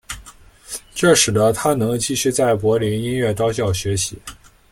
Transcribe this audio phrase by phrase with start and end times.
[0.95, 4.17] 这使得他能继续在柏林音乐高校学习。